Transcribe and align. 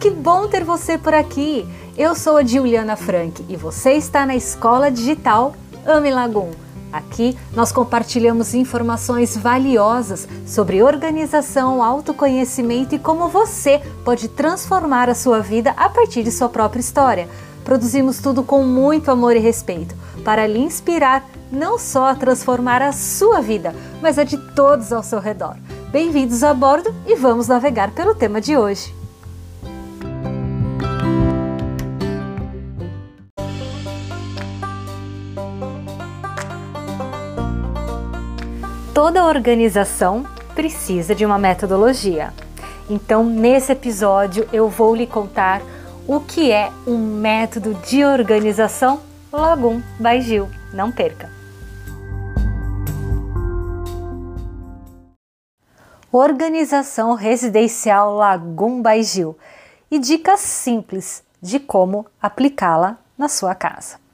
Que 0.00 0.10
bom 0.10 0.46
ter 0.46 0.62
você 0.62 0.98
por 0.98 1.14
aqui! 1.14 1.66
Eu 1.96 2.14
sou 2.14 2.36
a 2.36 2.44
Juliana 2.44 2.96
Frank 2.96 3.44
e 3.48 3.56
você 3.56 3.92
está 3.92 4.26
na 4.26 4.36
Escola 4.36 4.90
Digital 4.90 5.54
Ame 5.86 6.10
Lagum. 6.10 6.50
Aqui 6.92 7.36
nós 7.54 7.72
compartilhamos 7.72 8.52
informações 8.54 9.36
valiosas 9.36 10.28
sobre 10.46 10.82
organização, 10.82 11.82
autoconhecimento 11.82 12.94
e 12.94 12.98
como 12.98 13.28
você 13.28 13.80
pode 14.04 14.28
transformar 14.28 15.08
a 15.08 15.14
sua 15.14 15.40
vida 15.40 15.72
a 15.76 15.88
partir 15.88 16.22
de 16.22 16.30
sua 16.30 16.48
própria 16.48 16.80
história. 16.80 17.28
Produzimos 17.64 18.18
tudo 18.18 18.42
com 18.42 18.62
muito 18.62 19.10
amor 19.10 19.34
e 19.34 19.40
respeito 19.40 19.94
para 20.22 20.46
lhe 20.46 20.58
inspirar 20.58 21.26
não 21.50 21.78
só 21.78 22.08
a 22.08 22.14
transformar 22.14 22.82
a 22.82 22.92
sua 22.92 23.40
vida, 23.40 23.74
mas 24.02 24.18
a 24.18 24.24
de 24.24 24.36
todos 24.54 24.92
ao 24.92 25.02
seu 25.02 25.20
redor. 25.20 25.56
Bem-vindos 25.90 26.44
a 26.44 26.52
bordo 26.52 26.94
e 27.06 27.16
vamos 27.16 27.48
navegar 27.48 27.92
pelo 27.92 28.14
tema 28.14 28.40
de 28.40 28.56
hoje. 28.56 28.95
Toda 38.96 39.26
organização 39.26 40.24
precisa 40.54 41.14
de 41.14 41.26
uma 41.26 41.38
metodologia. 41.38 42.32
Então, 42.88 43.22
nesse 43.22 43.70
episódio, 43.70 44.48
eu 44.54 44.70
vou 44.70 44.96
lhe 44.96 45.06
contar 45.06 45.60
o 46.08 46.18
que 46.18 46.50
é 46.50 46.72
um 46.86 46.96
método 46.96 47.74
de 47.86 48.02
organização 48.06 49.02
Lagum 49.30 49.82
by 50.00 50.22
Gil. 50.22 50.48
Não 50.72 50.90
perca! 50.90 51.30
Organização 56.10 57.12
Residencial 57.12 58.14
Lagum 58.14 58.82
by 58.82 59.02
Gil 59.02 59.36
e 59.90 59.98
dicas 59.98 60.40
simples 60.40 61.22
de 61.42 61.60
como 61.60 62.06
aplicá-la 62.18 62.96
na 63.18 63.28
sua 63.28 63.54
casa. 63.54 64.05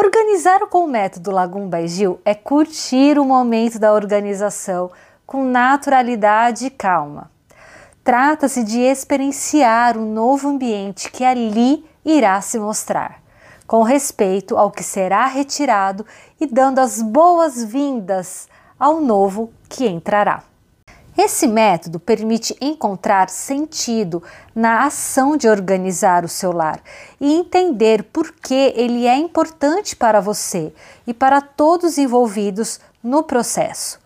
Organizar 0.00 0.60
com 0.68 0.84
o 0.84 0.86
método 0.86 1.32
Lagum 1.32 1.68
by 1.68 1.88
Gil 1.88 2.20
é 2.24 2.32
curtir 2.32 3.18
o 3.18 3.24
momento 3.24 3.80
da 3.80 3.92
organização 3.92 4.92
com 5.26 5.42
naturalidade 5.42 6.66
e 6.66 6.70
calma. 6.70 7.32
Trata-se 8.04 8.62
de 8.62 8.78
experienciar 8.78 9.98
um 9.98 10.12
novo 10.12 10.50
ambiente 10.50 11.10
que 11.10 11.24
ali 11.24 11.84
irá 12.04 12.40
se 12.40 12.60
mostrar, 12.60 13.20
com 13.66 13.82
respeito 13.82 14.56
ao 14.56 14.70
que 14.70 14.84
será 14.84 15.26
retirado 15.26 16.06
e 16.40 16.46
dando 16.46 16.78
as 16.78 17.02
boas-vindas 17.02 18.46
ao 18.78 19.00
novo 19.00 19.52
que 19.68 19.88
entrará. 19.88 20.44
Esse 21.20 21.48
método 21.48 21.98
permite 21.98 22.56
encontrar 22.60 23.28
sentido 23.28 24.22
na 24.54 24.84
ação 24.84 25.36
de 25.36 25.48
organizar 25.48 26.24
o 26.24 26.28
seu 26.28 26.52
lar 26.52 26.80
e 27.20 27.34
entender 27.34 28.04
por 28.04 28.30
que 28.30 28.72
ele 28.76 29.04
é 29.04 29.16
importante 29.16 29.96
para 29.96 30.20
você 30.20 30.72
e 31.08 31.12
para 31.12 31.40
todos 31.40 31.98
envolvidos 31.98 32.78
no 33.02 33.24
processo. 33.24 33.98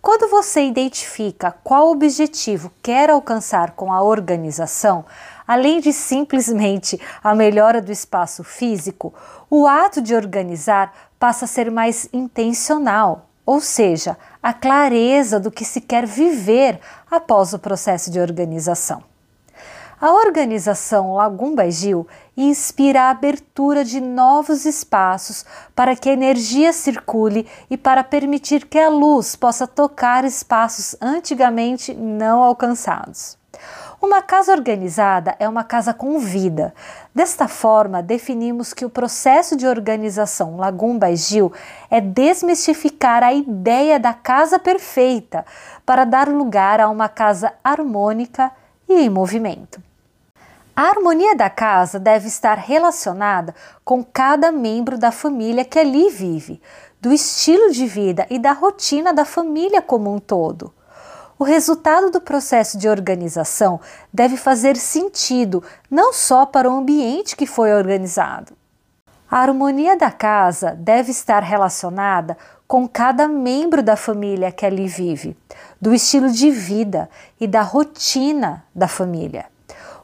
Quando 0.00 0.30
você 0.30 0.64
identifica 0.64 1.50
qual 1.64 1.90
objetivo 1.90 2.70
quer 2.80 3.10
alcançar 3.10 3.72
com 3.72 3.92
a 3.92 4.00
organização, 4.00 5.04
além 5.44 5.80
de 5.80 5.92
simplesmente 5.92 6.96
a 7.24 7.34
melhora 7.34 7.82
do 7.82 7.90
espaço 7.90 8.44
físico, 8.44 9.12
o 9.50 9.66
ato 9.66 10.00
de 10.00 10.14
organizar 10.14 10.94
passa 11.18 11.44
a 11.44 11.48
ser 11.48 11.72
mais 11.72 12.08
intencional 12.12 13.31
ou 13.44 13.60
seja, 13.60 14.16
a 14.42 14.52
clareza 14.52 15.38
do 15.38 15.50
que 15.50 15.64
se 15.64 15.80
quer 15.80 16.06
viver 16.06 16.80
após 17.10 17.52
o 17.52 17.58
processo 17.58 18.10
de 18.10 18.20
organização. 18.20 19.02
A 20.00 20.10
organização 20.10 21.14
Lagum 21.14 21.54
Gil 21.70 22.08
inspira 22.36 23.02
a 23.02 23.10
abertura 23.10 23.84
de 23.84 24.00
novos 24.00 24.64
espaços 24.64 25.44
para 25.76 25.94
que 25.94 26.10
a 26.10 26.12
energia 26.12 26.72
circule 26.72 27.46
e 27.70 27.76
para 27.76 28.02
permitir 28.02 28.66
que 28.66 28.80
a 28.80 28.88
luz 28.88 29.36
possa 29.36 29.64
tocar 29.64 30.24
espaços 30.24 30.96
antigamente 31.00 31.94
não 31.94 32.42
alcançados. 32.42 33.38
Uma 34.02 34.20
casa 34.20 34.50
organizada 34.50 35.36
é 35.38 35.48
uma 35.48 35.62
casa 35.62 35.94
com 35.94 36.18
vida. 36.18 36.74
Desta 37.14 37.46
forma, 37.46 38.02
definimos 38.02 38.74
que 38.74 38.84
o 38.84 38.90
processo 38.90 39.54
de 39.54 39.64
organização 39.64 40.56
Lagum 40.56 40.98
Gil 41.14 41.52
é 41.88 42.00
desmistificar 42.00 43.22
a 43.22 43.32
ideia 43.32 44.00
da 44.00 44.12
casa 44.12 44.58
perfeita 44.58 45.46
para 45.86 46.04
dar 46.04 46.28
lugar 46.28 46.80
a 46.80 46.88
uma 46.88 47.08
casa 47.08 47.52
harmônica 47.62 48.50
e 48.88 48.94
em 48.94 49.08
movimento. 49.08 49.80
A 50.74 50.82
harmonia 50.88 51.36
da 51.36 51.48
casa 51.48 52.00
deve 52.00 52.26
estar 52.26 52.58
relacionada 52.58 53.54
com 53.84 54.02
cada 54.02 54.50
membro 54.50 54.98
da 54.98 55.12
família 55.12 55.64
que 55.64 55.78
ali 55.78 56.10
vive, 56.10 56.60
do 57.00 57.12
estilo 57.12 57.70
de 57.70 57.86
vida 57.86 58.26
e 58.28 58.36
da 58.40 58.50
rotina 58.50 59.14
da 59.14 59.24
família 59.24 59.80
como 59.80 60.12
um 60.12 60.18
todo. 60.18 60.74
O 61.42 61.44
resultado 61.44 62.08
do 62.08 62.20
processo 62.20 62.78
de 62.78 62.88
organização 62.88 63.80
deve 64.12 64.36
fazer 64.36 64.76
sentido 64.76 65.60
não 65.90 66.12
só 66.12 66.46
para 66.46 66.70
o 66.70 66.72
ambiente 66.72 67.34
que 67.34 67.46
foi 67.46 67.72
organizado. 67.72 68.52
A 69.28 69.38
harmonia 69.38 69.96
da 69.96 70.08
casa 70.08 70.70
deve 70.70 71.10
estar 71.10 71.42
relacionada 71.42 72.38
com 72.64 72.86
cada 72.86 73.26
membro 73.26 73.82
da 73.82 73.96
família 73.96 74.52
que 74.52 74.64
ali 74.64 74.86
vive, 74.86 75.36
do 75.80 75.92
estilo 75.92 76.30
de 76.30 76.48
vida 76.48 77.10
e 77.40 77.48
da 77.48 77.62
rotina 77.62 78.64
da 78.72 78.86
família. 78.86 79.46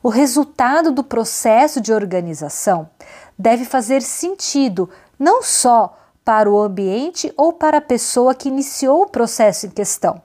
O 0.02 0.08
resultado 0.08 0.90
do 0.90 1.04
processo 1.04 1.80
de 1.80 1.92
organização 1.92 2.90
deve 3.38 3.64
fazer 3.64 4.02
sentido 4.02 4.90
não 5.16 5.40
só 5.40 5.96
para 6.24 6.50
o 6.50 6.60
ambiente 6.60 7.32
ou 7.36 7.52
para 7.52 7.78
a 7.78 7.80
pessoa 7.80 8.34
que 8.34 8.48
iniciou 8.48 9.02
o 9.02 9.08
processo 9.08 9.66
em 9.66 9.70
questão, 9.70 10.20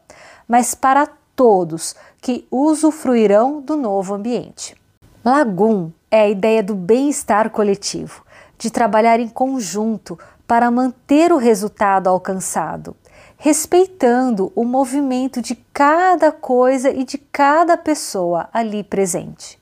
mas 0.48 0.76
para 0.76 1.08
todos 1.36 1.96
que 2.22 2.48
usufruirão 2.52 3.62
do 3.62 3.76
novo 3.76 4.14
ambiente. 4.14 4.76
Lagum 5.24 5.92
é 6.12 6.22
a 6.22 6.30
ideia 6.30 6.62
do 6.62 6.76
bem-estar 6.76 7.50
coletivo, 7.50 8.24
de 8.58 8.70
trabalhar 8.70 9.20
em 9.20 9.30
conjunto 9.30 10.18
para 10.48 10.70
manter 10.70 11.32
o 11.32 11.38
resultado 11.38 12.08
alcançado, 12.08 12.96
respeitando 13.38 14.52
o 14.56 14.64
movimento 14.64 15.42
de 15.42 15.56
cada 15.74 16.32
coisa 16.32 16.90
e 16.90 17.04
de 17.04 17.18
cada 17.18 17.76
pessoa 17.78 18.50
ali 18.54 18.84
presente. 18.84 19.62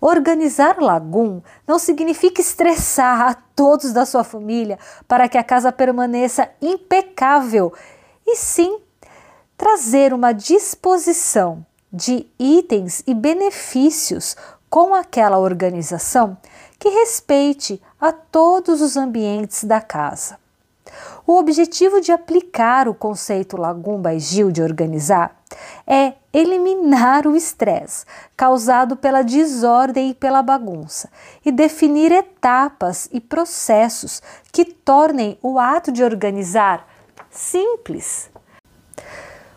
Organizar 0.00 0.78
Lagum 0.80 1.42
não 1.66 1.78
significa 1.78 2.40
estressar 2.40 3.20
a 3.20 3.34
todos 3.34 3.92
da 3.92 4.06
sua 4.06 4.24
família 4.24 4.78
para 5.06 5.28
que 5.28 5.36
a 5.36 5.44
casa 5.44 5.70
permaneça 5.70 6.48
impecável, 6.60 7.72
e 8.26 8.34
sim 8.34 8.80
trazer 9.60 10.14
uma 10.14 10.32
disposição 10.32 11.66
de 11.92 12.26
itens 12.38 13.02
e 13.06 13.12
benefícios 13.12 14.34
com 14.70 14.94
aquela 14.94 15.38
organização 15.38 16.38
que 16.78 16.88
respeite 16.88 17.78
a 18.00 18.10
todos 18.10 18.80
os 18.80 18.96
ambientes 18.96 19.64
da 19.64 19.78
casa. 19.78 20.38
O 21.26 21.36
objetivo 21.36 22.00
de 22.00 22.10
aplicar 22.10 22.88
o 22.88 22.94
conceito 22.94 23.58
Lagumba 23.58 24.14
e 24.14 24.18
Gil 24.18 24.50
de 24.50 24.62
organizar 24.62 25.38
é 25.86 26.14
eliminar 26.32 27.26
o 27.26 27.36
estresse 27.36 28.06
causado 28.34 28.96
pela 28.96 29.20
desordem 29.20 30.08
e 30.08 30.14
pela 30.14 30.42
bagunça 30.42 31.10
e 31.44 31.52
definir 31.52 32.10
etapas 32.10 33.10
e 33.12 33.20
processos 33.20 34.22
que 34.50 34.64
tornem 34.64 35.38
o 35.42 35.58
ato 35.58 35.92
de 35.92 36.02
organizar 36.02 36.88
simples, 37.30 38.30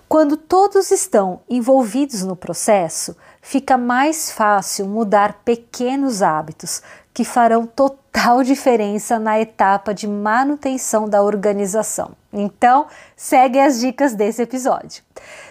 quando 0.08 0.38
todos 0.38 0.92
estão 0.92 1.42
envolvidos 1.50 2.24
no 2.24 2.36
processo, 2.36 3.16
fica 3.42 3.78
mais 3.78 4.32
fácil 4.32 4.86
mudar 4.88 5.42
pequenos 5.44 6.22
hábitos 6.22 6.82
que 7.14 7.24
farão 7.24 7.66
total 7.66 8.44
diferença 8.44 9.20
na 9.20 9.40
etapa 9.40 9.94
de 9.94 10.08
manutenção 10.08 11.08
da 11.08 11.22
organização. 11.22 12.12
Então, 12.32 12.88
segue 13.16 13.60
as 13.60 13.80
dicas 13.80 14.14
desse 14.14 14.42
episódio. 14.42 15.04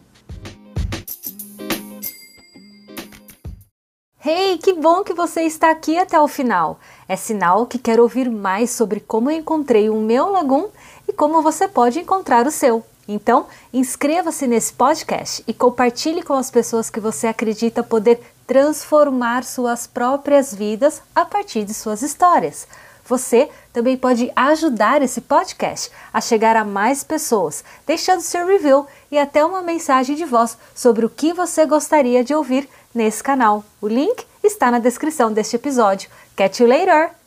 Hey, 4.22 4.58
que 4.58 4.72
bom 4.72 5.04
que 5.04 5.14
você 5.14 5.42
está 5.42 5.70
aqui 5.70 5.96
até 5.96 6.20
o 6.20 6.26
final! 6.26 6.80
É 7.08 7.14
sinal 7.14 7.64
que 7.64 7.78
quer 7.78 8.00
ouvir 8.00 8.28
mais 8.28 8.70
sobre 8.70 8.98
como 8.98 9.30
eu 9.30 9.38
encontrei 9.38 9.88
o 9.88 10.00
meu 10.00 10.30
Lagum 10.30 10.68
e 11.08 11.12
como 11.12 11.42
você 11.42 11.68
pode 11.68 12.00
encontrar 12.00 12.46
o 12.46 12.50
seu. 12.50 12.84
Então, 13.08 13.46
inscreva-se 13.72 14.46
nesse 14.46 14.72
podcast 14.72 15.44
e 15.46 15.54
compartilhe 15.54 16.22
com 16.22 16.32
as 16.32 16.50
pessoas 16.50 16.90
que 16.90 17.00
você 17.00 17.26
acredita 17.26 17.82
poder 17.82 18.20
transformar 18.46 19.44
suas 19.44 19.86
próprias 19.86 20.54
vidas 20.54 21.02
a 21.14 21.24
partir 21.24 21.64
de 21.64 21.74
suas 21.74 22.02
histórias. 22.02 22.66
Você 23.08 23.48
também 23.72 23.96
pode 23.96 24.32
ajudar 24.34 25.00
esse 25.00 25.20
podcast 25.20 25.90
a 26.12 26.20
chegar 26.20 26.56
a 26.56 26.64
mais 26.64 27.04
pessoas, 27.04 27.62
deixando 27.86 28.20
seu 28.20 28.46
review 28.46 28.86
e 29.10 29.18
até 29.18 29.44
uma 29.44 29.62
mensagem 29.62 30.16
de 30.16 30.24
voz 30.24 30.58
sobre 30.74 31.06
o 31.06 31.10
que 31.10 31.32
você 31.32 31.64
gostaria 31.64 32.24
de 32.24 32.34
ouvir 32.34 32.68
nesse 32.92 33.22
canal. 33.22 33.64
O 33.80 33.86
link 33.86 34.26
está 34.42 34.70
na 34.70 34.80
descrição 34.80 35.32
deste 35.32 35.54
episódio. 35.54 36.10
Catch 36.34 36.60
you 36.60 36.66
later! 36.66 37.25